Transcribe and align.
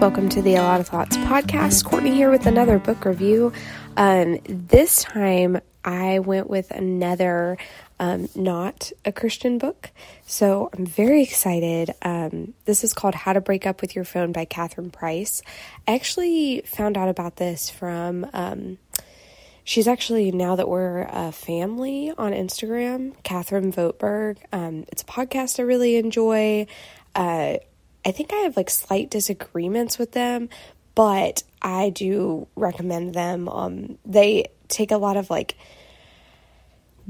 Welcome 0.00 0.28
to 0.30 0.42
the 0.42 0.56
A 0.56 0.62
Lot 0.62 0.80
of 0.80 0.88
Thoughts 0.88 1.16
podcast. 1.18 1.84
Courtney 1.84 2.12
here 2.12 2.30
with 2.30 2.46
another 2.46 2.78
book 2.78 3.04
review. 3.04 3.52
Um, 3.96 4.38
this 4.46 5.02
time 5.02 5.60
I 5.84 6.18
went 6.18 6.50
with 6.50 6.70
another 6.70 7.56
um, 7.98 8.28
not 8.34 8.92
a 9.04 9.12
Christian 9.12 9.58
book. 9.58 9.90
So 10.26 10.68
I'm 10.72 10.84
very 10.84 11.22
excited. 11.22 11.90
Um, 12.02 12.54
this 12.64 12.82
is 12.84 12.92
called 12.92 13.14
How 13.14 13.32
to 13.32 13.40
Break 13.40 13.66
Up 13.66 13.80
with 13.80 13.94
Your 13.94 14.04
Phone 14.04 14.32
by 14.32 14.44
Catherine 14.44 14.90
Price. 14.90 15.42
I 15.86 15.94
actually 15.94 16.62
found 16.66 16.96
out 16.96 17.08
about 17.08 17.36
this 17.36 17.70
from. 17.70 18.26
Um, 18.32 18.78
she's 19.62 19.88
actually 19.88 20.32
now 20.32 20.56
that 20.56 20.68
we're 20.68 21.02
a 21.02 21.32
family 21.32 22.12
on 22.16 22.32
Instagram, 22.32 23.14
Catherine 23.22 23.72
Votberg. 23.72 24.38
Um, 24.52 24.84
it's 24.88 25.02
a 25.02 25.06
podcast 25.06 25.58
I 25.58 25.62
really 25.62 25.96
enjoy. 25.96 26.66
Uh, 27.14 27.58
I 28.04 28.12
think 28.12 28.32
I 28.32 28.36
have 28.36 28.56
like 28.56 28.70
slight 28.70 29.10
disagreements 29.10 29.98
with 29.98 30.12
them, 30.12 30.48
but 30.94 31.42
I 31.62 31.90
do 31.90 32.46
recommend 32.54 33.14
them. 33.14 33.48
Um, 33.48 33.98
they 34.04 34.46
take 34.68 34.90
a 34.90 34.98
lot 34.98 35.16
of 35.16 35.30
like 35.30 35.56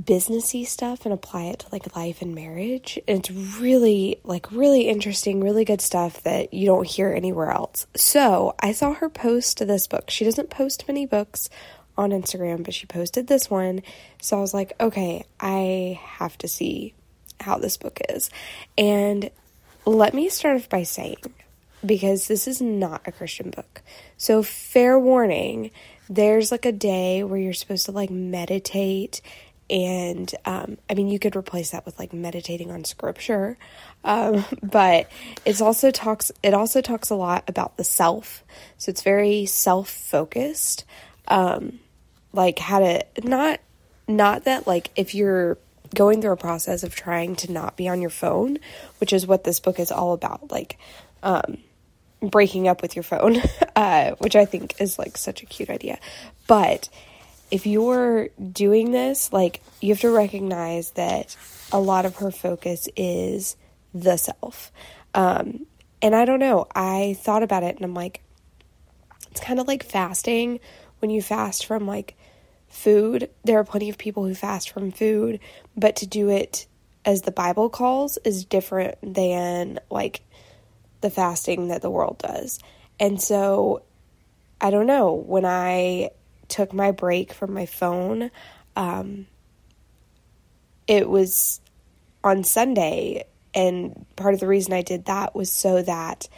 businessy 0.01 0.67
stuff 0.67 1.05
and 1.05 1.15
apply 1.15 1.45
it 1.45 1.61
to 1.61 1.67
like 1.71 1.95
life 1.95 2.21
and 2.21 2.35
marriage. 2.35 2.99
And 3.07 3.19
it's 3.19 3.31
really 3.31 4.19
like 4.25 4.51
really 4.51 4.89
interesting, 4.89 5.41
really 5.41 5.65
good 5.65 5.81
stuff 5.81 6.23
that 6.25 6.53
you 6.53 6.67
don't 6.67 6.87
hear 6.87 7.13
anywhere 7.13 7.51
else. 7.51 7.87
So 7.97 8.55
I 8.61 8.73
saw 8.73 8.95
her 8.95 9.09
post 9.09 9.59
this 9.59 9.87
book. 9.87 10.11
She 10.11 10.25
doesn't 10.25 10.51
post 10.51 10.89
many 10.89 11.07
books 11.07 11.49
on 11.97 12.11
Instagram, 12.11 12.65
but 12.65 12.75
she 12.75 12.87
posted 12.87 13.27
this 13.29 13.49
one. 13.49 13.83
So 14.21 14.37
I 14.37 14.41
was 14.41 14.55
like, 14.55 14.73
okay, 14.81 15.25
I 15.39 16.01
have 16.03 16.37
to 16.39 16.49
see 16.49 16.95
how 17.41 17.59
this 17.59 17.77
book 17.77 18.01
is. 18.09 18.31
And 18.77 19.31
let 19.87 20.15
me 20.15 20.29
start 20.29 20.57
off 20.57 20.69
by 20.69 20.83
saying, 20.83 21.17
because 21.85 22.29
this 22.29 22.47
is 22.47 22.61
not 22.61 23.03
a 23.07 23.13
Christian 23.13 23.51
book. 23.51 23.83
So, 24.17 24.43
fair 24.43 24.99
warning, 24.99 25.71
there's 26.09 26.51
like 26.51 26.67
a 26.67 26.73
day 26.73 27.23
where 27.25 27.39
you're 27.39 27.53
supposed 27.53 27.87
to 27.87 27.93
like 27.93 28.11
meditate. 28.11 29.21
And 29.71 30.33
um, 30.45 30.77
I 30.91 30.95
mean, 30.95 31.09
you 31.09 31.19
could 31.19 31.37
replace 31.37 31.71
that 31.71 31.87
with 31.87 31.99
like 31.99 32.13
meditating 32.13 32.71
on 32.71 32.85
scripture, 32.85 33.57
um, 34.05 34.45
but 34.63 35.11
it's 35.45 35.61
also 35.61 35.91
talks. 35.91 36.31
It 36.43 36.55
also 36.55 36.81
talks 36.81 37.11
a 37.11 37.15
lot 37.15 37.45
about 37.49 37.77
the 37.77 37.85
self, 37.85 38.45
so 38.77 38.91
it's 38.91 39.03
very 39.03 39.47
self 39.47 39.89
focused. 39.89 40.85
Um, 41.29 41.81
like 42.35 42.59
how 42.59 42.81
to 42.81 43.05
not 43.23 43.61
not 44.07 44.45
that 44.45 44.67
like 44.67 44.91
if 44.97 45.15
you're 45.15 45.57
going 45.93 46.23
through 46.23 46.33
a 46.33 46.37
process 46.37 46.83
of 46.83 46.95
trying 46.95 47.37
to 47.37 47.53
not 47.53 47.77
be 47.77 47.89
on 47.89 48.01
your 48.01 48.11
phone, 48.11 48.59
which 48.99 49.13
is 49.13 49.27
what 49.27 49.45
this 49.45 49.61
book 49.61 49.79
is 49.79 49.91
all 49.91 50.13
about, 50.13 50.51
like 50.51 50.79
um, 51.23 51.59
breaking 52.21 52.69
up 52.69 52.83
with 52.83 52.97
your 52.97 53.03
phone, 53.03 53.37
uh, 53.77 54.13
which 54.19 54.37
I 54.37 54.45
think 54.45 54.81
is 54.81 54.99
like 54.99 55.17
such 55.17 55.43
a 55.43 55.47
cute 55.47 55.71
idea. 55.71 55.99
But 56.47 56.89
if 57.51 57.67
you're 57.67 58.29
doing 58.53 58.91
this, 58.91 59.33
like 59.33 59.63
you 59.81 59.91
have 59.91 60.01
to 60.01 60.11
recognize 60.11 60.93
that 60.93 61.37
a 61.73 61.79
lot 61.79 62.07
of 62.07 62.17
her 62.17 62.31
focus 62.31 62.89
is 62.97 63.57
the 63.93 64.17
self. 64.17 64.73
Um, 65.15 65.67
and 66.03 66.15
I 66.15 66.25
don't 66.25 66.41
know, 66.41 66.67
I 66.75 67.17
thought 67.21 67.43
about 67.43 67.63
it 67.63 67.77
and 67.77 67.85
I'm 67.85 67.95
like, 67.95 68.21
it's 69.31 69.41
kind 69.41 69.59
of 69.59 69.67
like 69.67 69.85
fasting 69.85 70.61
when 70.99 71.11
you 71.11 71.23
fast 71.23 71.67
from 71.67 71.87
like 71.87 72.17
food. 72.75 73.31
There 73.45 73.59
are 73.59 73.65
plenty 73.65 73.89
of 73.89 73.99
people 73.99 74.25
who 74.25 74.35
fast 74.35 74.71
from 74.71 74.91
food, 74.91 75.41
but 75.77 75.97
to 75.97 76.07
do 76.07 76.29
it 76.29 76.67
as 77.05 77.23
the 77.23 77.31
Bible 77.31 77.69
calls 77.69 78.19
is 78.25 78.45
different 78.45 78.97
than 79.03 79.79
like 79.91 80.23
the 81.01 81.11
fasting 81.11 81.69
that 81.69 81.83
the 81.83 81.91
world 81.91 82.19
does. 82.19 82.59
And 82.99 83.21
so 83.21 83.83
I 84.61 84.71
don't 84.71 84.87
know, 84.87 85.13
when 85.13 85.45
I 85.45 86.11
took 86.49 86.73
my 86.73 86.91
break 86.91 87.33
from 87.33 87.53
my 87.53 87.67
phone, 87.67 88.31
um, 88.77 89.27
it 90.87 91.09
was 91.09 91.61
on 92.23 92.45
Sunday. 92.45 93.25
And 93.55 94.05
part 94.17 94.35
of 94.35 94.41
the 94.41 94.47
reason 94.47 94.73
I 94.73 94.83
did 94.83 95.05
that 95.05 95.35
was 95.35 95.51
so 95.51 95.83
that 95.83 96.29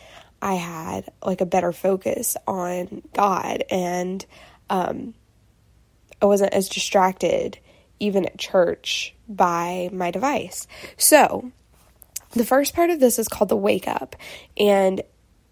I 0.42 0.54
had 0.54 1.08
like 1.24 1.40
a 1.40 1.46
better 1.46 1.72
focus 1.72 2.36
on 2.46 3.02
God 3.14 3.64
and 3.70 4.24
um, 4.68 5.14
I 6.20 6.26
wasn't 6.26 6.54
as 6.54 6.68
distracted, 6.68 7.58
even 8.00 8.26
at 8.26 8.38
church, 8.38 9.14
by 9.28 9.90
my 9.92 10.10
device. 10.10 10.66
So, 10.96 11.50
the 12.32 12.44
first 12.44 12.74
part 12.74 12.90
of 12.90 13.00
this 13.00 13.18
is 13.18 13.28
called 13.28 13.48
the 13.48 13.56
wake 13.56 13.88
up. 13.88 14.16
And 14.56 15.02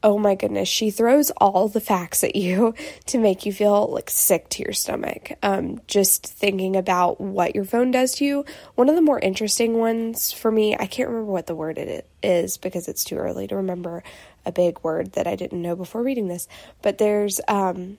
oh 0.04 0.18
my 0.18 0.34
goodness, 0.34 0.68
she 0.68 0.90
throws 0.90 1.30
all 1.38 1.66
the 1.66 1.80
facts 1.80 2.22
at 2.22 2.36
you 2.36 2.74
to 3.06 3.18
make 3.18 3.46
you 3.46 3.52
feel 3.52 3.86
like 3.86 4.10
sick 4.10 4.48
to 4.50 4.62
your 4.62 4.74
stomach. 4.74 5.32
Um, 5.42 5.80
just 5.86 6.26
thinking 6.26 6.76
about 6.76 7.20
what 7.20 7.54
your 7.54 7.64
phone 7.64 7.90
does 7.90 8.14
to 8.16 8.24
you. 8.24 8.44
One 8.74 8.90
of 8.90 8.94
the 8.94 9.00
more 9.00 9.18
interesting 9.18 9.78
ones 9.78 10.30
for 10.30 10.52
me, 10.52 10.76
I 10.78 10.86
can't 10.86 11.08
remember 11.08 11.32
what 11.32 11.46
the 11.46 11.54
word 11.54 11.78
it 11.78 12.06
is 12.22 12.58
because 12.58 12.86
it's 12.86 13.02
too 13.02 13.16
early 13.16 13.46
to 13.48 13.56
remember 13.56 14.04
a 14.44 14.52
big 14.52 14.78
word 14.82 15.12
that 15.12 15.26
I 15.26 15.36
didn't 15.36 15.62
know 15.62 15.74
before 15.74 16.02
reading 16.02 16.28
this. 16.28 16.48
But 16.82 16.98
there's 16.98 17.40
um, 17.48 17.96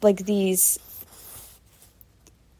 like 0.00 0.24
these 0.24 0.78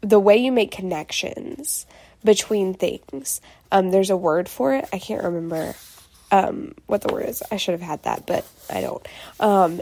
the 0.03 0.19
way 0.19 0.37
you 0.37 0.51
make 0.51 0.71
connections 0.71 1.85
between 2.23 2.73
things. 2.73 3.41
Um, 3.71 3.89
there's 3.89 4.09
a 4.09 4.17
word 4.17 4.47
for 4.47 4.75
it. 4.75 4.87
I 4.93 4.99
can't 4.99 5.23
remember 5.23 5.75
um, 6.31 6.75
what 6.85 7.01
the 7.01 7.11
word 7.11 7.27
is. 7.29 7.41
I 7.51 7.57
should 7.57 7.71
have 7.73 7.81
had 7.81 8.03
that, 8.03 8.25
but 8.27 8.45
I 8.69 8.81
don't. 8.81 9.07
Um, 9.39 9.81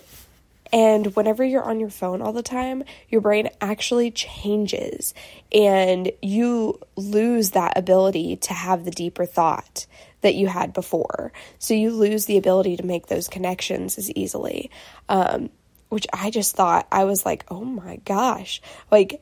and 0.71 1.13
whenever 1.15 1.43
you're 1.43 1.63
on 1.63 1.79
your 1.79 1.89
phone 1.89 2.21
all 2.21 2.31
the 2.31 2.43
time, 2.43 2.83
your 3.09 3.19
brain 3.19 3.49
actually 3.59 4.11
changes 4.11 5.13
and 5.51 6.11
you 6.21 6.79
lose 6.95 7.51
that 7.51 7.77
ability 7.77 8.37
to 8.37 8.53
have 8.53 8.85
the 8.85 8.91
deeper 8.91 9.25
thought 9.25 9.85
that 10.21 10.35
you 10.35 10.47
had 10.47 10.71
before. 10.71 11.33
So 11.59 11.73
you 11.73 11.91
lose 11.91 12.25
the 12.25 12.37
ability 12.37 12.77
to 12.77 12.85
make 12.85 13.07
those 13.07 13.27
connections 13.27 13.97
as 13.97 14.11
easily. 14.11 14.71
Um, 15.09 15.49
which 15.89 16.07
I 16.13 16.29
just 16.29 16.55
thought, 16.55 16.87
I 16.89 17.03
was 17.03 17.25
like, 17.25 17.43
oh 17.49 17.65
my 17.65 17.97
gosh. 18.05 18.61
Like, 18.89 19.21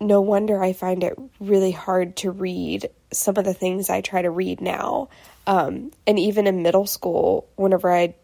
no 0.00 0.20
wonder 0.20 0.62
I 0.62 0.72
find 0.72 1.02
it 1.02 1.18
really 1.40 1.72
hard 1.72 2.16
to 2.16 2.30
read 2.30 2.88
some 3.12 3.36
of 3.36 3.44
the 3.44 3.54
things 3.54 3.88
I 3.88 4.00
try 4.00 4.22
to 4.22 4.30
read 4.30 4.60
now. 4.60 5.08
Um, 5.46 5.92
and 6.06 6.18
even 6.18 6.46
in 6.46 6.62
middle 6.62 6.86
school, 6.86 7.48
whenever 7.56 7.90
I, 7.90 8.14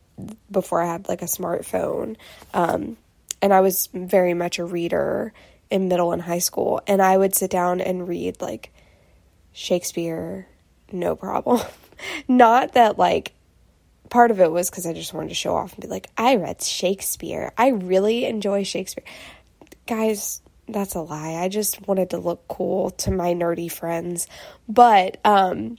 before 0.50 0.83
I 0.83 0.87
had 0.87 1.09
like 1.09 1.22
a 1.22 1.27
smartphone, 1.27 2.16
um, 2.53 2.97
and 3.41 3.53
I 3.53 3.60
was 3.60 3.88
very 3.93 4.34
much 4.34 4.59
a 4.59 4.65
reader 4.65 5.33
in 5.71 5.88
middle 5.88 6.12
and 6.12 6.21
high 6.21 6.38
school, 6.38 6.83
and 6.87 7.00
I 7.00 7.16
would 7.16 7.34
sit 7.34 7.50
down 7.50 7.81
and 7.81 8.06
read 8.06 8.41
like 8.41 8.72
Shakespeare, 9.53 10.47
no 10.93 11.16
problem. 11.16 11.60
Not 12.28 12.75
that 12.75 12.99
like 12.99 13.33
part 14.10 14.31
of 14.31 14.41
it 14.41 14.53
was 14.53 14.69
because 14.69 14.87
I 14.87 14.93
just 14.93 15.15
wanted 15.15 15.31
to 15.31 15.34
show 15.34 15.56
off 15.56 15.72
and 15.72 15.83
be 15.83 15.89
like, 15.89 16.09
I 16.19 16.37
read 16.37 16.60
Shakespeare. 16.60 17.53
I 17.56 17.69
really 17.69 18.27
enjoy 18.27 18.62
Shakespeare. 18.62 19.04
Guys, 19.87 20.43
that's 20.68 20.94
a 20.94 21.00
lie. 21.00 21.34
I 21.34 21.48
just 21.48 21.86
wanted 21.86 22.10
to 22.10 22.18
look 22.18 22.46
cool 22.48 22.90
to 22.90 23.10
my 23.10 23.34
nerdy 23.34 23.70
friends. 23.70 24.26
But 24.68 25.18
um 25.24 25.78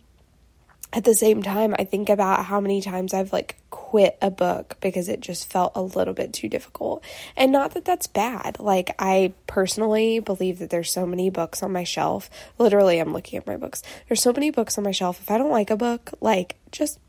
at 0.96 1.04
the 1.04 1.16
same 1.16 1.42
time, 1.42 1.76
I 1.78 1.86
think 1.86 2.10
about 2.10 2.46
how 2.46 2.62
many 2.62 2.80
times 2.80 3.14
I've 3.14 3.34
like 3.34 3.58
quit 3.72 4.18
a 4.22 4.30
book 4.30 4.78
because 4.80 5.10
it 5.10 5.22
just 5.22 5.52
felt 5.52 5.72
a 5.76 5.82
little 5.82 6.14
bit 6.14 6.34
too 6.34 6.48
difficult. 6.48 7.04
And 7.36 7.52
not 7.52 7.74
that 7.74 7.84
that's 7.84 8.06
bad. 8.06 8.60
Like, 8.60 8.94
I 9.00 9.34
personally 9.48 10.20
believe 10.20 10.60
that 10.60 10.70
there's 10.70 10.92
so 10.92 11.08
many 11.08 11.32
books 11.32 11.64
on 11.64 11.72
my 11.72 11.84
shelf. 11.84 12.30
Literally, 12.60 13.00
I'm 13.00 13.12
looking 13.12 13.38
at 13.38 13.48
my 13.48 13.58
books. 13.58 13.82
There's 14.08 14.22
so 14.22 14.34
many 14.34 14.52
books 14.52 14.78
on 14.78 14.84
my 14.84 14.92
shelf. 14.92 15.20
If 15.20 15.32
I 15.32 15.40
don't 15.40 15.52
like 15.52 15.72
a 15.72 15.78
book, 15.78 16.12
like, 16.22 16.58
just 16.72 17.00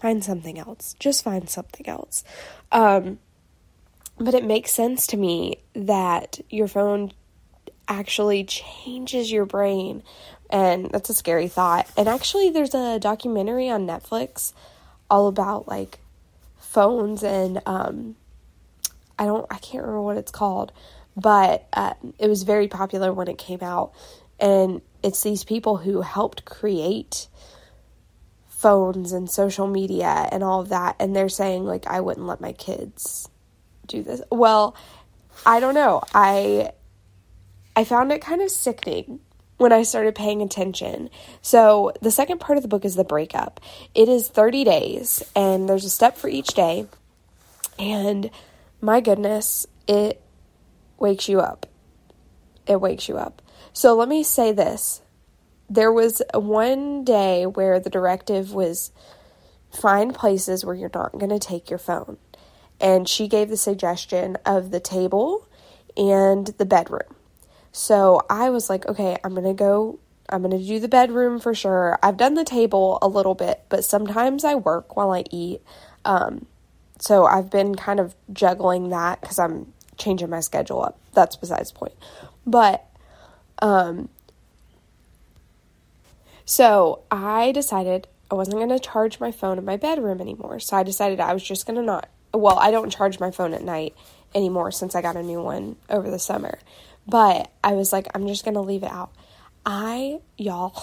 find 0.00 0.22
something 0.22 0.58
else. 0.58 0.94
Just 1.00 1.24
find 1.24 1.50
something 1.50 1.88
else. 1.88 2.22
Um, 2.70 3.18
but 4.18 4.34
it 4.34 4.44
makes 4.44 4.72
sense 4.72 5.06
to 5.08 5.16
me 5.16 5.62
that 5.74 6.40
your 6.50 6.68
phone 6.68 7.12
actually 7.88 8.44
changes 8.44 9.30
your 9.30 9.44
brain. 9.46 10.02
And 10.50 10.90
that's 10.90 11.10
a 11.10 11.14
scary 11.14 11.48
thought. 11.48 11.88
And 11.96 12.08
actually, 12.08 12.50
there's 12.50 12.74
a 12.74 12.98
documentary 12.98 13.70
on 13.70 13.86
Netflix 13.86 14.52
all 15.10 15.26
about 15.26 15.68
like 15.68 15.98
phones 16.58 17.22
and 17.22 17.60
um, 17.66 18.16
I 19.18 19.26
don't, 19.26 19.46
I 19.50 19.58
can't 19.58 19.84
remember 19.84 20.02
what 20.02 20.16
it's 20.16 20.30
called, 20.30 20.72
but 21.16 21.66
uh, 21.72 21.94
it 22.18 22.28
was 22.28 22.44
very 22.44 22.68
popular 22.68 23.12
when 23.12 23.28
it 23.28 23.38
came 23.38 23.60
out. 23.62 23.92
And 24.40 24.80
it's 25.02 25.22
these 25.22 25.44
people 25.44 25.76
who 25.76 26.00
helped 26.00 26.44
create 26.44 27.28
phones 28.48 29.12
and 29.12 29.30
social 29.30 29.66
media 29.66 30.28
and 30.32 30.42
all 30.42 30.60
of 30.60 30.70
that. 30.70 30.96
And 30.98 31.14
they're 31.14 31.28
saying, 31.28 31.64
like, 31.64 31.86
I 31.86 32.00
wouldn't 32.00 32.26
let 32.26 32.40
my 32.40 32.52
kids 32.52 33.28
do 33.86 34.02
this. 34.02 34.22
Well, 34.30 34.76
I 35.44 35.60
don't 35.60 35.74
know. 35.74 36.02
I 36.14 36.72
I 37.74 37.84
found 37.84 38.12
it 38.12 38.20
kind 38.20 38.42
of 38.42 38.50
sickening 38.50 39.20
when 39.56 39.72
I 39.72 39.82
started 39.84 40.14
paying 40.14 40.42
attention. 40.42 41.08
So, 41.40 41.92
the 42.02 42.10
second 42.10 42.38
part 42.40 42.58
of 42.58 42.62
the 42.62 42.68
book 42.68 42.84
is 42.84 42.96
the 42.96 43.04
breakup. 43.04 43.60
It 43.94 44.08
is 44.08 44.28
30 44.28 44.64
days, 44.64 45.22
and 45.34 45.68
there's 45.68 45.84
a 45.84 45.90
step 45.90 46.18
for 46.18 46.28
each 46.28 46.48
day. 46.48 46.86
And 47.78 48.30
my 48.80 49.00
goodness, 49.00 49.66
it 49.86 50.20
wakes 50.98 51.28
you 51.28 51.40
up. 51.40 51.66
It 52.66 52.80
wakes 52.80 53.08
you 53.08 53.16
up. 53.16 53.40
So, 53.72 53.94
let 53.94 54.08
me 54.08 54.22
say 54.22 54.52
this 54.52 55.00
there 55.70 55.92
was 55.92 56.20
one 56.34 57.04
day 57.04 57.46
where 57.46 57.80
the 57.80 57.88
directive 57.88 58.52
was 58.52 58.92
find 59.70 60.14
places 60.14 60.64
where 60.64 60.74
you're 60.74 60.90
not 60.92 61.12
going 61.12 61.30
to 61.30 61.38
take 61.38 61.70
your 61.70 61.78
phone. 61.78 62.18
And 62.82 63.08
she 63.08 63.28
gave 63.28 63.48
the 63.48 63.56
suggestion 63.56 64.36
of 64.44 64.72
the 64.72 64.80
table 64.80 65.46
and 65.96 66.48
the 66.58 66.66
bedroom. 66.66 67.14
So 67.70 68.20
I 68.28 68.50
was 68.50 68.68
like, 68.68 68.86
okay, 68.86 69.16
I'm 69.24 69.32
going 69.32 69.44
to 69.46 69.54
go, 69.54 69.98
I'm 70.28 70.42
going 70.42 70.58
to 70.58 70.66
do 70.66 70.80
the 70.80 70.88
bedroom 70.88 71.38
for 71.38 71.54
sure. 71.54 71.98
I've 72.02 72.16
done 72.16 72.34
the 72.34 72.44
table 72.44 72.98
a 73.00 73.08
little 73.08 73.34
bit, 73.34 73.62
but 73.68 73.84
sometimes 73.84 74.44
I 74.44 74.56
work 74.56 74.96
while 74.96 75.12
I 75.12 75.24
eat. 75.30 75.62
Um, 76.04 76.46
so 76.98 77.24
I've 77.24 77.50
been 77.50 77.74
kind 77.74 78.00
of 78.00 78.14
juggling 78.32 78.90
that 78.90 79.20
because 79.20 79.38
I'm 79.38 79.72
changing 79.96 80.28
my 80.30 80.40
schedule 80.40 80.82
up. 80.82 80.98
That's 81.14 81.36
besides 81.36 81.72
the 81.72 81.78
point. 81.78 81.94
But, 82.46 82.84
um, 83.60 84.08
so 86.44 87.02
I 87.10 87.52
decided 87.52 88.08
I 88.30 88.34
wasn't 88.34 88.56
going 88.56 88.68
to 88.68 88.78
charge 88.78 89.20
my 89.20 89.30
phone 89.30 89.58
in 89.58 89.64
my 89.64 89.76
bedroom 89.76 90.20
anymore. 90.20 90.58
So 90.58 90.76
I 90.76 90.82
decided 90.82 91.20
I 91.20 91.32
was 91.32 91.42
just 91.42 91.66
going 91.66 91.76
to 91.76 91.82
not, 91.82 92.08
well, 92.32 92.58
I 92.58 92.70
don't 92.70 92.90
charge 92.90 93.20
my 93.20 93.30
phone 93.30 93.54
at 93.54 93.62
night 93.62 93.94
anymore 94.34 94.70
since 94.70 94.94
I 94.94 95.02
got 95.02 95.16
a 95.16 95.22
new 95.22 95.42
one 95.42 95.76
over 95.88 96.10
the 96.10 96.18
summer. 96.18 96.58
But 97.06 97.50
I 97.62 97.72
was 97.72 97.92
like, 97.92 98.08
I'm 98.14 98.26
just 98.26 98.44
going 98.44 98.54
to 98.54 98.60
leave 98.60 98.82
it 98.82 98.90
out. 98.90 99.12
I, 99.66 100.20
y'all, 100.36 100.82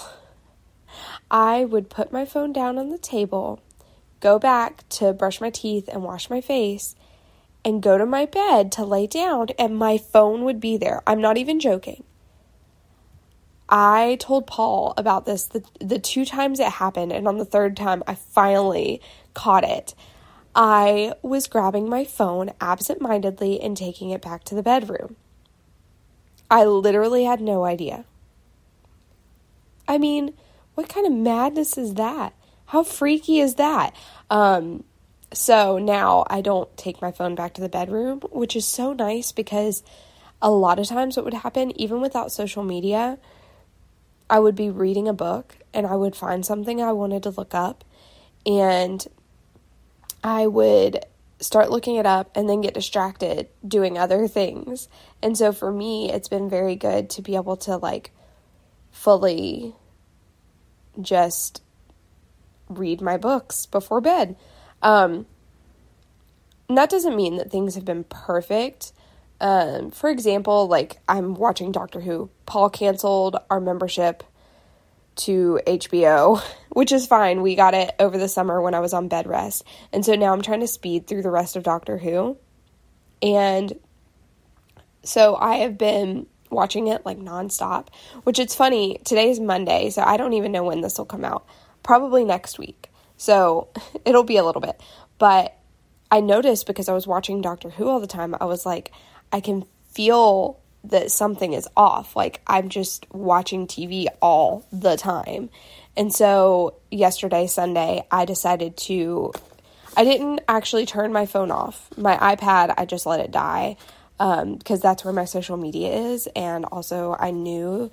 I 1.30 1.64
would 1.64 1.90
put 1.90 2.12
my 2.12 2.24
phone 2.24 2.52
down 2.52 2.78
on 2.78 2.90
the 2.90 2.98
table, 2.98 3.60
go 4.20 4.38
back 4.38 4.88
to 4.90 5.12
brush 5.12 5.40
my 5.40 5.50
teeth 5.50 5.88
and 5.88 6.02
wash 6.02 6.30
my 6.30 6.40
face, 6.40 6.94
and 7.64 7.82
go 7.82 7.98
to 7.98 8.06
my 8.06 8.26
bed 8.26 8.72
to 8.72 8.84
lay 8.84 9.06
down, 9.06 9.48
and 9.58 9.76
my 9.76 9.98
phone 9.98 10.44
would 10.44 10.60
be 10.60 10.76
there. 10.76 11.02
I'm 11.06 11.20
not 11.20 11.36
even 11.36 11.60
joking. 11.60 12.04
I 13.68 14.16
told 14.18 14.46
Paul 14.46 14.94
about 14.96 15.26
this 15.26 15.44
the, 15.44 15.62
the 15.78 15.98
two 15.98 16.24
times 16.24 16.58
it 16.58 16.66
happened, 16.68 17.12
and 17.12 17.28
on 17.28 17.38
the 17.38 17.44
third 17.44 17.76
time, 17.76 18.02
I 18.06 18.14
finally 18.14 19.00
caught 19.34 19.64
it. 19.64 19.94
I 20.54 21.14
was 21.22 21.46
grabbing 21.46 21.88
my 21.88 22.04
phone 22.04 22.50
absentmindedly 22.60 23.60
and 23.60 23.76
taking 23.76 24.10
it 24.10 24.22
back 24.22 24.44
to 24.44 24.54
the 24.54 24.62
bedroom. 24.62 25.16
I 26.50 26.64
literally 26.64 27.24
had 27.24 27.40
no 27.40 27.64
idea. 27.64 28.04
I 29.86 29.98
mean, 29.98 30.34
what 30.74 30.88
kind 30.88 31.06
of 31.06 31.12
madness 31.12 31.78
is 31.78 31.94
that? 31.94 32.34
How 32.66 32.82
freaky 32.82 33.40
is 33.40 33.56
that? 33.56 33.94
Um, 34.28 34.84
so 35.32 35.78
now 35.78 36.24
I 36.28 36.40
don't 36.40 36.74
take 36.76 37.00
my 37.00 37.12
phone 37.12 37.34
back 37.34 37.54
to 37.54 37.60
the 37.60 37.68
bedroom, 37.68 38.20
which 38.30 38.56
is 38.56 38.66
so 38.66 38.92
nice 38.92 39.30
because 39.30 39.82
a 40.42 40.50
lot 40.50 40.78
of 40.78 40.86
times 40.86 41.16
what 41.16 41.24
would 41.24 41.34
happen, 41.34 41.78
even 41.80 42.00
without 42.00 42.32
social 42.32 42.64
media, 42.64 43.18
I 44.28 44.40
would 44.40 44.54
be 44.54 44.70
reading 44.70 45.06
a 45.06 45.12
book 45.12 45.56
and 45.72 45.86
I 45.86 45.94
would 45.94 46.16
find 46.16 46.44
something 46.44 46.80
I 46.80 46.92
wanted 46.92 47.22
to 47.24 47.30
look 47.30 47.54
up 47.54 47.84
and 48.46 49.06
I 50.22 50.46
would 50.46 51.04
start 51.40 51.70
looking 51.70 51.96
it 51.96 52.06
up 52.06 52.30
and 52.36 52.48
then 52.48 52.60
get 52.60 52.74
distracted 52.74 53.48
doing 53.66 53.96
other 53.96 54.28
things. 54.28 54.88
And 55.22 55.36
so 55.36 55.52
for 55.52 55.72
me, 55.72 56.12
it's 56.12 56.28
been 56.28 56.50
very 56.50 56.76
good 56.76 57.08
to 57.10 57.22
be 57.22 57.34
able 57.34 57.56
to 57.58 57.76
like 57.76 58.12
fully 58.90 59.74
just 61.00 61.62
read 62.68 63.00
my 63.00 63.16
books 63.16 63.66
before 63.66 64.00
bed. 64.00 64.36
Um, 64.82 65.26
that 66.68 66.90
doesn't 66.90 67.16
mean 67.16 67.36
that 67.36 67.50
things 67.50 67.74
have 67.74 67.84
been 67.84 68.04
perfect. 68.04 68.92
Um, 69.40 69.90
for 69.90 70.10
example, 70.10 70.68
like 70.68 70.98
I'm 71.08 71.34
watching 71.34 71.72
Doctor 71.72 72.00
Who. 72.00 72.30
Paul 72.46 72.70
canceled 72.70 73.36
our 73.48 73.60
membership 73.60 74.22
to 75.24 75.60
HBO, 75.66 76.42
which 76.70 76.92
is 76.92 77.06
fine. 77.06 77.42
We 77.42 77.54
got 77.54 77.74
it 77.74 77.94
over 77.98 78.18
the 78.18 78.28
summer 78.28 78.60
when 78.60 78.74
I 78.74 78.80
was 78.80 78.92
on 78.92 79.08
bed 79.08 79.26
rest. 79.26 79.64
And 79.92 80.04
so 80.04 80.14
now 80.14 80.32
I'm 80.32 80.42
trying 80.42 80.60
to 80.60 80.66
speed 80.66 81.06
through 81.06 81.22
the 81.22 81.30
rest 81.30 81.56
of 81.56 81.62
Doctor 81.62 81.98
Who. 81.98 82.36
And 83.22 83.78
so 85.02 85.36
I 85.36 85.56
have 85.56 85.78
been 85.78 86.26
watching 86.50 86.88
it 86.88 87.06
like 87.06 87.18
nonstop, 87.18 87.88
which 88.24 88.38
it's 88.38 88.54
funny. 88.54 88.98
Today 89.04 89.30
is 89.30 89.40
Monday, 89.40 89.90
so 89.90 90.02
I 90.02 90.16
don't 90.16 90.32
even 90.34 90.52
know 90.52 90.64
when 90.64 90.80
this 90.80 90.98
will 90.98 91.04
come 91.04 91.24
out. 91.24 91.46
Probably 91.82 92.24
next 92.24 92.58
week. 92.58 92.90
So 93.16 93.68
it'll 94.04 94.24
be 94.24 94.36
a 94.36 94.44
little 94.44 94.60
bit. 94.60 94.80
But 95.18 95.56
I 96.10 96.20
noticed 96.20 96.66
because 96.66 96.88
I 96.88 96.94
was 96.94 97.06
watching 97.06 97.40
Doctor 97.40 97.70
Who 97.70 97.88
all 97.88 98.00
the 98.00 98.06
time, 98.06 98.34
I 98.40 98.44
was 98.46 98.66
like, 98.66 98.92
I 99.32 99.40
can 99.40 99.64
feel 99.92 100.60
that 100.84 101.10
something 101.10 101.52
is 101.52 101.68
off. 101.76 102.16
Like 102.16 102.40
I'm 102.46 102.68
just 102.68 103.06
watching 103.12 103.66
TV 103.66 104.06
all 104.20 104.66
the 104.72 104.96
time. 104.96 105.50
And 105.96 106.12
so 106.12 106.74
yesterday, 106.90 107.46
Sunday, 107.46 108.06
I 108.10 108.24
decided 108.24 108.76
to. 108.78 109.32
I 109.96 110.04
didn't 110.04 110.40
actually 110.48 110.86
turn 110.86 111.12
my 111.12 111.26
phone 111.26 111.50
off. 111.50 111.88
My 111.96 112.16
iPad, 112.16 112.74
I 112.78 112.84
just 112.86 113.06
let 113.06 113.18
it 113.18 113.32
die 113.32 113.76
because 114.18 114.78
um, 114.78 114.80
that's 114.80 115.04
where 115.04 115.12
my 115.12 115.24
social 115.24 115.56
media 115.56 115.92
is. 115.92 116.28
And 116.36 116.64
also, 116.66 117.16
I 117.18 117.32
knew 117.32 117.90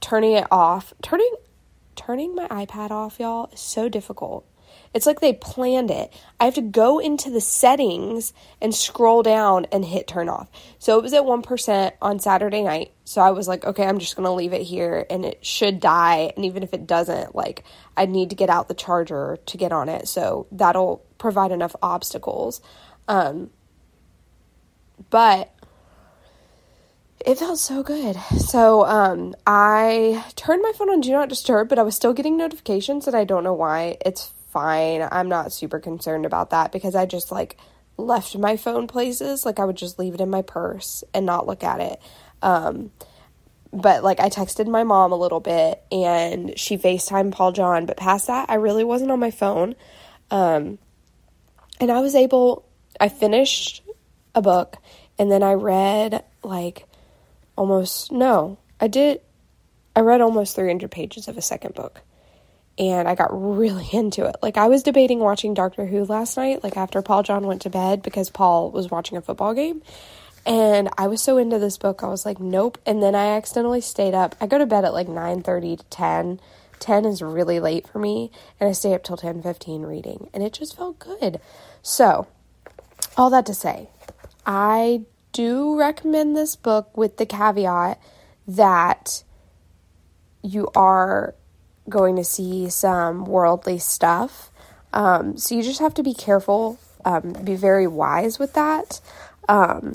turning 0.00 0.32
it 0.32 0.46
off, 0.50 0.92
turning 1.02 1.34
turning 1.96 2.34
my 2.34 2.46
iPad 2.48 2.90
off, 2.90 3.18
y'all, 3.18 3.48
is 3.52 3.60
so 3.60 3.88
difficult. 3.88 4.44
It's 4.92 5.06
like 5.06 5.20
they 5.20 5.32
planned 5.32 5.90
it. 5.90 6.12
I 6.38 6.44
have 6.44 6.54
to 6.54 6.62
go 6.62 6.98
into 6.98 7.30
the 7.30 7.40
settings 7.40 8.32
and 8.60 8.74
scroll 8.74 9.22
down 9.22 9.66
and 9.72 9.84
hit 9.84 10.06
turn 10.06 10.28
off. 10.28 10.48
So 10.78 10.98
it 10.98 11.02
was 11.02 11.12
at 11.12 11.22
1% 11.22 11.92
on 12.00 12.18
Saturday 12.20 12.62
night. 12.62 12.92
So 13.04 13.20
I 13.20 13.32
was 13.32 13.48
like, 13.48 13.64
okay, 13.64 13.86
I'm 13.86 13.98
just 13.98 14.16
going 14.16 14.26
to 14.26 14.32
leave 14.32 14.52
it 14.52 14.62
here 14.62 15.06
and 15.10 15.24
it 15.24 15.44
should 15.44 15.80
die. 15.80 16.32
And 16.36 16.44
even 16.44 16.62
if 16.62 16.72
it 16.72 16.86
doesn't, 16.86 17.34
like, 17.34 17.64
I 17.96 18.06
need 18.06 18.30
to 18.30 18.36
get 18.36 18.50
out 18.50 18.68
the 18.68 18.74
charger 18.74 19.38
to 19.46 19.56
get 19.56 19.72
on 19.72 19.88
it. 19.88 20.06
So 20.08 20.46
that'll 20.52 21.04
provide 21.18 21.50
enough 21.50 21.74
obstacles. 21.82 22.60
Um, 23.08 23.50
but 25.10 25.54
it 27.24 27.38
felt 27.38 27.58
so 27.58 27.82
good. 27.82 28.16
So 28.38 28.84
um, 28.84 29.34
I 29.46 30.24
turned 30.36 30.62
my 30.62 30.72
phone 30.72 30.90
on 30.90 31.00
Do 31.00 31.10
Not 31.10 31.28
Disturb, 31.28 31.68
but 31.68 31.78
I 31.78 31.82
was 31.82 31.96
still 31.96 32.12
getting 32.12 32.36
notifications, 32.36 33.06
and 33.06 33.16
I 33.16 33.24
don't 33.24 33.44
know 33.44 33.54
why. 33.54 33.96
It's 34.04 34.30
fine. 34.54 35.06
I'm 35.10 35.28
not 35.28 35.52
super 35.52 35.80
concerned 35.80 36.24
about 36.24 36.50
that 36.50 36.72
because 36.72 36.94
I 36.94 37.04
just 37.04 37.30
like 37.32 37.58
left 37.98 38.38
my 38.38 38.56
phone 38.56 38.86
places. 38.86 39.44
Like 39.44 39.58
I 39.58 39.64
would 39.64 39.76
just 39.76 39.98
leave 39.98 40.14
it 40.14 40.20
in 40.20 40.30
my 40.30 40.42
purse 40.42 41.04
and 41.12 41.26
not 41.26 41.46
look 41.46 41.62
at 41.62 41.80
it. 41.80 42.00
Um, 42.40 42.92
but 43.72 44.04
like 44.04 44.20
I 44.20 44.30
texted 44.30 44.68
my 44.68 44.84
mom 44.84 45.10
a 45.10 45.16
little 45.16 45.40
bit 45.40 45.82
and 45.90 46.56
she 46.56 46.78
FaceTime 46.78 47.32
Paul 47.32 47.50
John, 47.50 47.84
but 47.84 47.96
past 47.96 48.28
that, 48.28 48.48
I 48.48 48.54
really 48.54 48.84
wasn't 48.84 49.10
on 49.10 49.18
my 49.18 49.32
phone. 49.32 49.74
Um, 50.30 50.78
and 51.80 51.90
I 51.90 52.00
was 52.00 52.14
able, 52.14 52.64
I 53.00 53.08
finished 53.08 53.82
a 54.36 54.40
book 54.40 54.76
and 55.18 55.30
then 55.30 55.42
I 55.42 55.54
read 55.54 56.24
like 56.44 56.86
almost, 57.56 58.12
no, 58.12 58.58
I 58.80 58.86
did, 58.86 59.20
I 59.96 60.00
read 60.00 60.20
almost 60.20 60.54
300 60.54 60.90
pages 60.90 61.26
of 61.26 61.36
a 61.36 61.42
second 61.42 61.74
book 61.74 62.00
and 62.78 63.08
I 63.08 63.14
got 63.14 63.30
really 63.32 63.88
into 63.92 64.26
it. 64.26 64.36
Like 64.42 64.56
I 64.56 64.68
was 64.68 64.82
debating 64.82 65.20
watching 65.20 65.54
Doctor 65.54 65.86
Who 65.86 66.04
last 66.04 66.36
night, 66.36 66.62
like 66.64 66.76
after 66.76 67.02
Paul 67.02 67.22
John 67.22 67.46
went 67.46 67.62
to 67.62 67.70
bed 67.70 68.02
because 68.02 68.30
Paul 68.30 68.70
was 68.70 68.90
watching 68.90 69.16
a 69.16 69.22
football 69.22 69.54
game. 69.54 69.82
And 70.46 70.90
I 70.98 71.06
was 71.06 71.22
so 71.22 71.38
into 71.38 71.58
this 71.58 71.78
book, 71.78 72.02
I 72.02 72.08
was 72.08 72.26
like, 72.26 72.38
nope. 72.38 72.76
And 72.84 73.02
then 73.02 73.14
I 73.14 73.28
accidentally 73.28 73.80
stayed 73.80 74.12
up. 74.12 74.36
I 74.40 74.46
go 74.46 74.58
to 74.58 74.66
bed 74.66 74.84
at 74.84 74.92
like 74.92 75.08
9:30 75.08 75.78
to 75.78 75.84
10. 75.84 76.40
10 76.80 77.04
is 77.06 77.22
really 77.22 77.60
late 77.60 77.88
for 77.88 77.98
me, 77.98 78.30
and 78.60 78.68
I 78.68 78.72
stay 78.72 78.92
up 78.92 79.02
till 79.02 79.16
10:15 79.16 79.86
reading, 79.86 80.28
and 80.34 80.42
it 80.42 80.52
just 80.52 80.76
felt 80.76 80.98
good. 80.98 81.40
So, 81.80 82.26
all 83.16 83.30
that 83.30 83.46
to 83.46 83.54
say, 83.54 83.88
I 84.44 85.02
do 85.32 85.78
recommend 85.78 86.36
this 86.36 86.56
book 86.56 86.94
with 86.94 87.16
the 87.16 87.24
caveat 87.24 87.98
that 88.46 89.24
you 90.42 90.68
are 90.74 91.34
going 91.88 92.16
to 92.16 92.24
see 92.24 92.68
some 92.70 93.24
worldly 93.24 93.78
stuff. 93.78 94.50
Um, 94.92 95.36
so 95.36 95.54
you 95.54 95.62
just 95.62 95.80
have 95.80 95.94
to 95.94 96.02
be 96.02 96.14
careful, 96.14 96.78
um, 97.04 97.32
be 97.44 97.56
very 97.56 97.86
wise 97.86 98.38
with 98.38 98.54
that. 98.54 99.00
Um, 99.48 99.94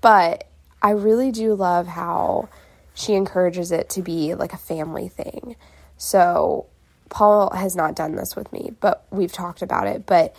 but 0.00 0.48
I 0.82 0.90
really 0.90 1.32
do 1.32 1.54
love 1.54 1.86
how 1.86 2.48
she 2.94 3.14
encourages 3.14 3.72
it 3.72 3.88
to 3.90 4.02
be 4.02 4.34
like 4.34 4.52
a 4.52 4.58
family 4.58 5.08
thing. 5.08 5.56
So 5.96 6.66
Paul 7.08 7.50
has 7.54 7.74
not 7.74 7.96
done 7.96 8.16
this 8.16 8.36
with 8.36 8.52
me, 8.52 8.72
but 8.80 9.04
we've 9.10 9.32
talked 9.32 9.62
about 9.62 9.86
it. 9.86 10.04
But 10.06 10.36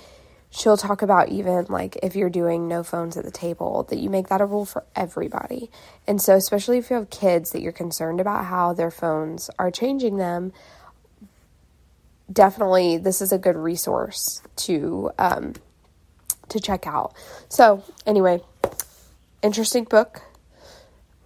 she'll 0.55 0.77
talk 0.77 1.01
about 1.01 1.29
even 1.29 1.65
like 1.65 1.97
if 2.01 2.15
you're 2.15 2.29
doing 2.29 2.67
no 2.67 2.81
phones 2.81 3.17
at 3.17 3.25
the 3.25 3.31
table, 3.31 3.83
that 3.89 3.97
you 3.97 4.09
make 4.09 4.29
that 4.29 4.41
a 4.41 4.45
rule 4.45 4.65
for 4.65 4.85
everybody. 4.95 5.69
And 6.07 6.21
so, 6.21 6.35
especially 6.35 6.77
if 6.77 6.89
you 6.89 6.95
have 6.95 7.09
kids 7.09 7.51
that 7.51 7.62
you're 7.62 7.71
concerned 7.71 8.21
about 8.21 8.45
how 8.45 8.74
their 8.74 8.91
phones 8.91 9.50
are 9.59 9.69
changing 9.69 10.17
them, 10.17 10.53
definitely 12.31 12.97
this 12.97 13.21
is 13.21 13.31
a 13.31 13.38
good 13.38 13.57
resource 13.57 14.41
to 14.55 15.12
um, 15.19 15.53
to 16.50 16.59
check 16.59 16.88
out. 16.88 17.13
So, 17.50 17.83
anyway, 18.05 18.41
interesting 19.41 19.83
book. 19.83 20.21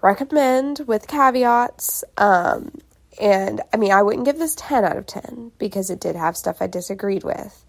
Recommend 0.01 0.79
with 0.87 1.07
caveats. 1.07 2.03
Um, 2.17 2.71
and 3.21 3.61
I 3.73 3.77
mean, 3.77 3.91
I 3.91 4.01
wouldn't 4.01 4.25
give 4.25 4.39
this 4.39 4.55
10 4.55 4.85
out 4.85 4.95
of 4.95 5.05
10 5.05 5.51
because 5.57 5.89
it 5.89 5.99
did 5.99 6.15
have 6.15 6.37
stuff 6.37 6.61
I 6.61 6.67
disagreed 6.67 7.25
with. 7.25 7.65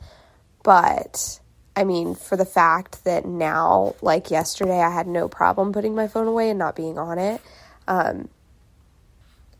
But 0.63 1.41
I 1.77 1.85
mean, 1.85 2.15
for 2.15 2.37
the 2.37 2.45
fact 2.45 3.05
that 3.05 3.25
now, 3.25 3.95
like 4.03 4.31
yesterday, 4.31 4.81
I 4.81 4.91
had 4.91 5.07
no 5.07 5.29
problem 5.29 5.73
putting 5.73 5.95
my 5.95 6.09
phone 6.09 6.27
away 6.27 6.51
and 6.51 6.59
not 6.59 6.77
being 6.77 6.99
on 6.99 7.19
it. 7.19 7.41
Um, 7.87 8.29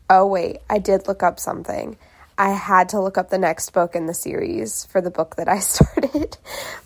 oh, 0.09 0.25
wait, 0.25 0.57
I 0.69 0.79
did 0.79 1.07
look 1.07 1.23
up 1.23 1.39
something. 1.39 1.97
I 2.37 2.49
had 2.49 2.89
to 2.89 2.99
look 2.99 3.17
up 3.17 3.29
the 3.29 3.37
next 3.37 3.69
book 3.71 3.95
in 3.95 4.07
the 4.07 4.13
series 4.13 4.85
for 4.85 4.99
the 4.99 5.11
book 5.11 5.35
that 5.35 5.47
I 5.47 5.59
started. 5.59 6.37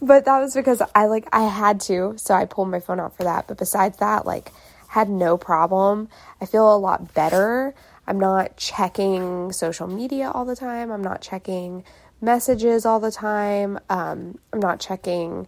but 0.01 0.25
that 0.25 0.39
was 0.39 0.53
because 0.53 0.81
I 0.93 1.05
like 1.05 1.27
I 1.31 1.43
had 1.43 1.79
to, 1.81 2.13
so 2.17 2.33
I 2.33 2.45
pulled 2.45 2.69
my 2.69 2.79
phone 2.79 2.99
out 2.99 3.15
for 3.15 3.23
that. 3.23 3.47
But 3.47 3.57
besides 3.57 3.97
that, 3.97 4.25
like 4.25 4.51
had 4.89 5.09
no 5.09 5.37
problem. 5.37 6.09
I 6.39 6.45
feel 6.45 6.73
a 6.73 6.77
lot 6.77 7.13
better. 7.13 7.73
I'm 8.07 8.19
not 8.19 8.57
checking 8.57 9.51
social 9.51 9.87
media 9.87 10.31
all 10.33 10.45
the 10.45 10.55
time. 10.55 10.91
I'm 10.91 11.01
not 11.01 11.21
checking 11.21 11.83
messages 12.21 12.85
all 12.85 12.99
the 12.99 13.11
time. 13.11 13.79
Um, 13.89 14.37
I'm 14.53 14.59
not 14.59 14.79
checking, 14.79 15.47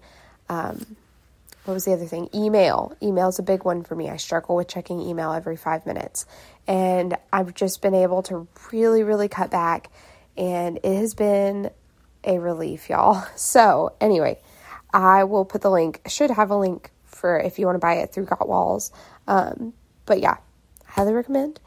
um, 0.50 0.96
what 1.66 1.74
was 1.74 1.86
the 1.86 1.94
other 1.94 2.06
thing? 2.06 2.30
Email. 2.34 2.96
Email 3.02 3.30
is 3.30 3.40
a 3.40 3.44
big 3.44 3.64
one 3.64 3.84
for 3.84 3.96
me. 3.96 4.10
I 4.10 4.18
struggle 4.18 4.56
with 4.56 4.68
checking 4.68 5.00
email 5.02 5.32
every 5.34 5.58
five 5.58 5.86
minutes. 5.86 6.26
And 6.68 7.16
I've 7.32 7.54
just 7.54 7.82
been 7.82 7.96
able 7.96 8.24
to 8.24 8.48
really, 8.72 9.04
really 9.04 9.28
cut 9.28 9.52
back. 9.52 9.90
And 10.36 10.78
it 10.84 10.96
has 10.98 11.14
been 11.14 11.70
a 12.24 12.40
relief, 12.40 12.90
y'all. 12.90 13.26
So, 13.36 13.94
anyway, 14.02 14.40
I 14.94 15.26
will 15.26 15.46
put 15.46 15.62
the 15.62 15.72
link, 15.72 16.02
should 16.08 16.32
have 16.32 16.52
a 16.52 16.58
link 16.58 16.92
for 17.06 17.40
if 17.40 17.60
you 17.60 17.66
want 17.66 17.76
to 17.76 17.80
buy 17.80 17.96
it 17.96 18.14
through 18.14 18.26
Got 18.26 18.48
Walls. 18.48 18.92
Um, 19.28 19.74
but 20.06 20.20
yeah, 20.20 20.38
highly 20.86 21.14
recommend. 21.14 21.60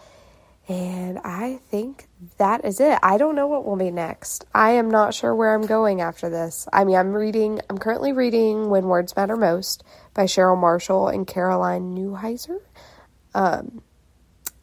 And 0.70 1.18
I 1.24 1.58
think 1.68 2.06
that 2.38 2.64
is 2.64 2.78
it. 2.78 2.96
I 3.02 3.18
don't 3.18 3.34
know 3.34 3.48
what 3.48 3.64
will 3.64 3.74
be 3.74 3.90
next. 3.90 4.44
I 4.54 4.70
am 4.70 4.88
not 4.88 5.14
sure 5.14 5.34
where 5.34 5.52
I'm 5.52 5.66
going 5.66 6.00
after 6.00 6.30
this. 6.30 6.68
I 6.72 6.84
mean, 6.84 6.94
I'm 6.94 7.12
reading, 7.12 7.60
I'm 7.68 7.76
currently 7.76 8.12
reading 8.12 8.70
When 8.70 8.84
Words 8.84 9.16
Matter 9.16 9.34
Most 9.34 9.82
by 10.14 10.26
Cheryl 10.26 10.56
Marshall 10.56 11.08
and 11.08 11.26
Caroline 11.26 11.96
Newheiser. 11.96 12.60
Um, 13.34 13.82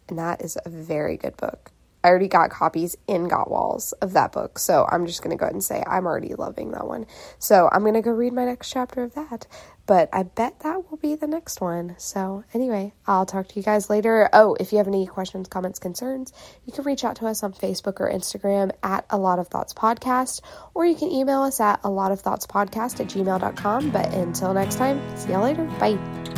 and 0.07 0.17
that 0.17 0.41
is 0.41 0.57
a 0.63 0.69
very 0.69 1.17
good 1.17 1.35
book. 1.35 1.73
I 2.07 2.09
already 2.09 2.29
got 2.29 2.49
copies 2.49 2.95
in 3.05 3.27
Got 3.27 3.51
Walls 3.51 3.91
of 3.93 4.13
that 4.13 4.31
book, 4.31 4.59
so 4.59 4.87
I'm 4.89 5.05
just 5.05 5.21
going 5.21 5.35
to 5.35 5.39
go 5.39 5.45
ahead 5.45 5.53
and 5.53 5.63
say 5.63 5.83
I'm 5.85 6.05
already 6.05 6.35
loving 6.35 6.71
that 6.71 6.87
one. 6.87 7.05
So 7.37 7.67
I'm 7.69 7.81
going 7.81 7.95
to 7.95 8.01
go 8.01 8.11
read 8.11 8.31
my 8.31 8.45
next 8.45 8.71
chapter 8.71 9.03
of 9.03 9.13
that 9.15 9.47
but 9.87 10.09
I 10.13 10.23
bet 10.23 10.59
that 10.59 10.91
will 10.91 10.97
be 10.97 11.15
the 11.15 11.27
next 11.27 11.61
one. 11.61 11.95
So, 11.97 12.43
anyway, 12.53 12.93
I'll 13.07 13.25
talk 13.25 13.47
to 13.47 13.55
you 13.55 13.63
guys 13.63 13.89
later. 13.89 14.29
Oh, 14.33 14.55
if 14.59 14.71
you 14.71 14.77
have 14.77 14.87
any 14.87 15.07
questions, 15.07 15.47
comments, 15.47 15.79
concerns, 15.79 16.33
you 16.65 16.73
can 16.73 16.83
reach 16.83 17.03
out 17.05 17.15
to 17.15 17.25
us 17.25 17.41
on 17.41 17.53
Facebook 17.53 17.99
or 18.01 18.11
Instagram 18.11 18.71
at 18.83 19.05
a 19.09 19.17
lot 19.17 19.39
of 19.39 19.47
thoughts 19.47 19.73
podcast, 19.73 20.41
or 20.73 20.85
you 20.85 20.95
can 20.95 21.09
email 21.09 21.41
us 21.41 21.59
at 21.61 21.79
a 21.83 21.89
lot 21.89 22.11
of 22.11 22.19
thoughts 22.19 22.45
podcast 22.45 22.99
at 22.99 23.07
gmail.com. 23.07 23.89
But 23.89 24.13
until 24.13 24.53
next 24.53 24.75
time, 24.75 25.01
see 25.17 25.31
y'all 25.31 25.43
later. 25.43 25.63
Bye. 25.79 26.36